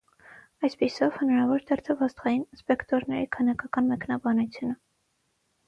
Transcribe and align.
Այսպիսով, 0.67 1.11
հնարավոր 1.23 1.67
դարձավ 1.73 2.01
աստղային 2.07 2.47
սպեկտրների 2.61 3.29
քանակական 3.39 3.93
մեկնաբանությունը։ 3.95 4.77